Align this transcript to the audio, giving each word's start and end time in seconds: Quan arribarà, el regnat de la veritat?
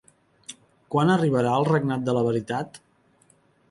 Quan 0.95 1.13
arribarà, 1.17 1.53
el 1.59 1.69
regnat 1.71 2.09
de 2.11 2.19
la 2.19 2.27
veritat? 2.33 2.85